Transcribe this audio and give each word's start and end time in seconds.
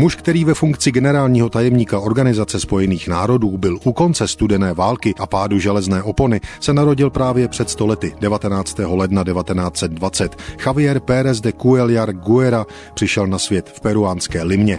Muž, 0.00 0.16
který 0.16 0.44
ve 0.44 0.54
funkci 0.54 0.92
generálního 0.92 1.48
tajemníka 1.48 1.98
Organizace 1.98 2.60
spojených 2.60 3.08
národů 3.08 3.58
byl 3.58 3.78
u 3.84 3.92
konce 3.92 4.28
studené 4.28 4.74
války 4.74 5.14
a 5.18 5.26
pádu 5.26 5.58
železné 5.58 6.02
opony, 6.02 6.40
se 6.60 6.72
narodil 6.72 7.10
právě 7.10 7.48
před 7.48 7.70
stolety 7.70 8.14
19. 8.20 8.78
ledna 8.78 9.24
1920. 9.24 10.36
Javier 10.66 11.00
Pérez 11.00 11.40
de 11.40 11.52
Cuellar 11.52 12.12
Guerra 12.12 12.66
přišel 12.94 13.26
na 13.26 13.38
svět 13.38 13.72
v 13.74 13.80
peruánské 13.80 14.42
Limně. 14.42 14.78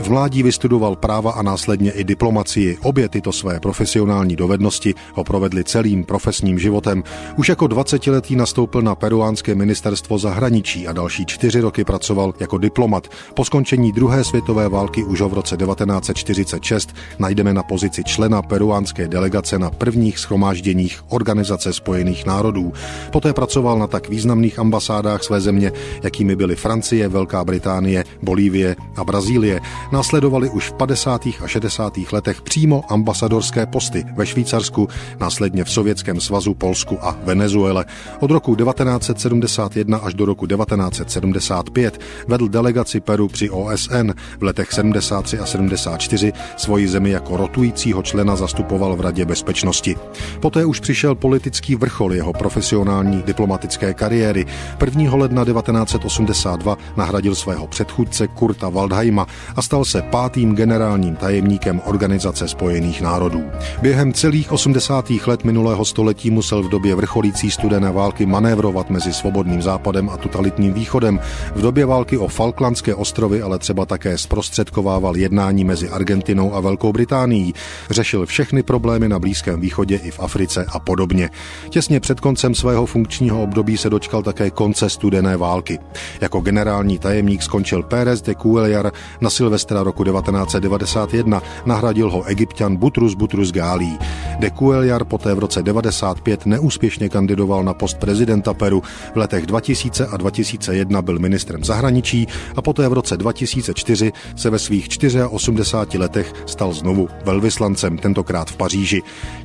V 0.00 0.08
mládí 0.08 0.42
vystudoval 0.42 0.96
práva 0.96 1.32
a 1.32 1.42
následně 1.42 1.90
i 1.90 2.04
diplomacii. 2.04 2.78
Obě 2.82 3.08
tyto 3.08 3.32
své 3.32 3.60
profesionální 3.60 4.36
dovednosti 4.36 4.94
ho 5.14 5.24
provedly 5.24 5.64
celým 5.64 6.04
profesním 6.04 6.58
životem. 6.58 7.02
Už 7.36 7.48
jako 7.48 7.64
20-letý 7.64 8.36
nastoupil 8.36 8.82
na 8.82 8.94
peruánské 8.94 9.54
ministerstvo 9.54 10.18
zahraničí 10.18 10.88
a 10.88 10.92
další 10.92 11.26
čtyři 11.26 11.60
roky 11.60 11.84
pracoval 11.84 12.34
jako 12.40 12.58
diplomat. 12.58 13.08
Po 13.34 13.44
skončení 13.44 13.92
druhé 13.92 14.24
světové 14.24 14.59
války 14.68 15.04
už 15.04 15.20
v 15.20 15.34
roce 15.34 15.56
1946 15.56 16.94
najdeme 17.18 17.54
na 17.54 17.62
pozici 17.62 18.04
člena 18.04 18.42
peruánské 18.42 19.08
delegace 19.08 19.58
na 19.58 19.70
prvních 19.70 20.18
schromážděních 20.18 21.00
Organizace 21.08 21.72
spojených 21.72 22.26
národů. 22.26 22.72
Poté 23.12 23.32
pracoval 23.32 23.78
na 23.78 23.86
tak 23.86 24.08
významných 24.08 24.58
ambasádách 24.58 25.24
své 25.24 25.40
země, 25.40 25.72
jakými 26.02 26.36
byly 26.36 26.56
Francie, 26.56 27.08
Velká 27.08 27.44
Británie, 27.44 28.04
Bolívie 28.22 28.76
a 28.96 29.04
Brazílie. 29.04 29.60
Následovali 29.92 30.50
už 30.50 30.68
v 30.68 30.72
50. 30.72 31.26
a 31.26 31.46
60. 31.46 31.98
letech 32.12 32.42
přímo 32.42 32.92
ambasadorské 32.92 33.66
posty 33.66 34.04
ve 34.16 34.26
Švýcarsku, 34.26 34.88
následně 35.20 35.64
v 35.64 35.70
Sovětském 35.70 36.20
svazu, 36.20 36.54
Polsku 36.54 36.98
a 37.00 37.16
Venezuele. 37.24 37.84
Od 38.20 38.30
roku 38.30 38.56
1971 38.56 39.98
až 39.98 40.14
do 40.14 40.24
roku 40.24 40.46
1975 40.46 42.00
vedl 42.28 42.48
delegaci 42.48 43.00
Peru 43.00 43.28
při 43.28 43.50
OSN. 43.50 44.10
V 44.38 44.42
letech 44.50 44.72
73 44.72 45.38
a 45.38 45.46
74 45.46 46.32
svoji 46.56 46.88
zemi 46.88 47.10
jako 47.10 47.36
rotujícího 47.36 48.02
člena 48.02 48.36
zastupoval 48.36 48.96
v 48.96 49.00
Radě 49.00 49.24
bezpečnosti. 49.24 49.96
Poté 50.40 50.64
už 50.64 50.80
přišel 50.80 51.14
politický 51.14 51.74
vrchol 51.74 52.14
jeho 52.14 52.32
profesionální 52.32 53.22
diplomatické 53.22 53.94
kariéry. 53.94 54.46
1. 54.84 55.14
ledna 55.14 55.44
1982 55.44 56.76
nahradil 56.96 57.34
svého 57.34 57.66
předchůdce 57.66 58.28
Kurta 58.28 58.68
Waldheima 58.68 59.26
a 59.56 59.62
stal 59.62 59.84
se 59.84 60.02
pátým 60.02 60.54
generálním 60.54 61.16
tajemníkem 61.16 61.80
Organizace 61.84 62.48
spojených 62.48 63.02
národů. 63.02 63.42
Během 63.82 64.12
celých 64.12 64.52
80. 64.52 65.10
let 65.26 65.44
minulého 65.44 65.84
století 65.84 66.30
musel 66.30 66.62
v 66.62 66.68
době 66.68 66.94
vrcholící 66.94 67.50
studené 67.50 67.92
války 67.92 68.26
manévrovat 68.26 68.90
mezi 68.90 69.12
svobodným 69.12 69.62
západem 69.62 70.10
a 70.10 70.16
totalitním 70.16 70.72
východem. 70.72 71.20
V 71.54 71.62
době 71.62 71.86
války 71.86 72.18
o 72.18 72.28
Falklandské 72.28 72.94
ostrovy 72.94 73.42
ale 73.42 73.58
třeba 73.58 73.86
také 73.86 74.18
zprostředkovával 74.30 75.16
jednání 75.16 75.64
mezi 75.64 75.88
Argentinou 75.88 76.54
a 76.54 76.60
Velkou 76.60 76.92
Británií. 76.92 77.54
Řešil 77.90 78.26
všechny 78.26 78.62
problémy 78.62 79.08
na 79.08 79.18
Blízkém 79.18 79.60
východě 79.60 79.96
i 79.96 80.10
v 80.10 80.20
Africe 80.20 80.66
a 80.68 80.78
podobně. 80.78 81.30
Těsně 81.70 82.00
před 82.00 82.20
koncem 82.20 82.54
svého 82.54 82.86
funkčního 82.86 83.42
období 83.42 83.76
se 83.76 83.90
dočkal 83.90 84.22
také 84.22 84.50
konce 84.50 84.90
studené 84.90 85.36
války. 85.36 85.78
Jako 86.20 86.40
generální 86.40 86.98
tajemník 86.98 87.42
skončil 87.42 87.82
Pérez 87.82 88.22
de 88.22 88.34
Cuellar 88.34 88.92
na 89.20 89.30
Silvestra 89.30 89.82
roku 89.82 90.04
1991, 90.04 91.42
nahradil 91.66 92.10
ho 92.10 92.24
egyptian 92.24 92.76
Butrus 92.76 93.14
Butrus 93.14 93.52
Gálí. 93.52 93.98
De 94.40 94.50
Cuellar 94.50 95.04
poté 95.04 95.34
v 95.34 95.38
roce 95.38 95.62
95 95.62 96.46
neúspěšně 96.46 97.08
kandidoval 97.08 97.64
na 97.64 97.74
post 97.74 97.98
prezidenta 97.98 98.54
Peru. 98.54 98.82
V 99.14 99.16
letech 99.16 99.46
2000 99.46 100.06
a 100.06 100.16
2001 100.16 101.02
byl 101.02 101.18
ministrem 101.18 101.64
zahraničí 101.64 102.28
a 102.56 102.62
poté 102.62 102.88
v 102.88 102.92
roce 102.92 103.16
2004 103.16 104.12
se 104.36 104.50
ve 104.50 104.58
svých 104.58 104.88
84 105.30 105.98
letech 105.98 106.32
stal 106.46 106.72
znovu 106.72 107.08
velvyslancem, 107.24 107.98
tentokrát 107.98 108.50
v 108.50 108.56
Paříži. 108.56 109.02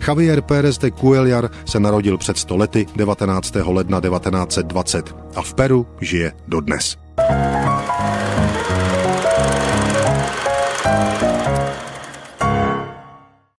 Javier 0.07 0.41
Pérez 0.41 0.77
de 0.77 0.91
Cuellar 0.91 1.49
se 1.65 1.79
narodil 1.79 2.17
před 2.17 2.37
100 2.37 2.57
lety 2.57 2.85
19. 2.95 3.55
ledna 3.55 4.01
1920 4.01 5.15
a 5.35 5.41
v 5.41 5.53
Peru 5.53 5.87
žije 6.01 6.33
dodnes. 6.47 6.97